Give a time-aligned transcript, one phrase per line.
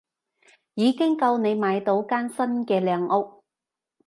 [0.73, 3.43] 已經夠你買到間新嘅靚屋